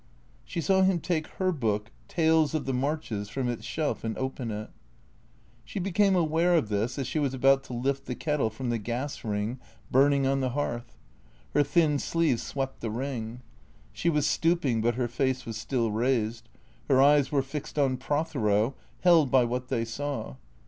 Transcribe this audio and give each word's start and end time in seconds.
She 0.43 0.61
saw 0.61 0.81
him 0.81 0.99
take 0.99 1.27
her 1.37 1.51
book," 1.51 1.91
Tales 2.17 2.55
of 2.55 2.65
the 2.65 2.73
Marches," 2.73 3.29
from 3.29 3.47
its 3.47 3.63
shelf 3.65 4.03
and 4.03 4.17
open 4.17 4.49
it. 4.49 4.71
She 5.63 5.77
became 5.79 6.15
aware 6.15 6.55
of 6.55 6.69
this 6.69 6.97
as 6.97 7.05
she 7.05 7.19
was 7.19 7.35
about 7.35 7.63
to 7.65 7.73
lift 7.73 8.07
the 8.07 8.15
kettle 8.15 8.49
from 8.49 8.71
the 8.71 8.79
gas 8.79 9.23
ring 9.23 9.59
burning 9.91 10.25
on 10.25 10.39
the 10.39 10.49
hearth. 10.57 10.97
Her 11.53 11.61
thin 11.61 11.99
sleeve 11.99 12.41
swept 12.41 12.79
the 12.79 12.89
ring. 12.89 13.41
She 13.93 14.09
was 14.09 14.25
stooping, 14.25 14.81
but 14.81 14.95
her 14.95 15.07
face 15.07 15.45
was 15.45 15.57
still 15.57 15.91
raised; 15.91 16.49
her 16.89 16.99
eyes 16.99 17.31
were 17.31 17.43
fixed 17.43 17.77
on 17.77 17.97
Prothero, 17.97 18.73
held 19.01 19.29
by 19.29 19.43
what 19.43 19.67
they 19.67 19.85
saw. 19.85 20.35